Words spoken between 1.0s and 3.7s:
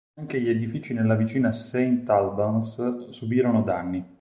vicina Saint Albans subirono